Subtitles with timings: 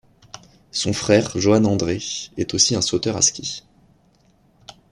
[0.71, 2.01] Son frère Johann André
[2.35, 3.63] est aussi un sauteur à ski.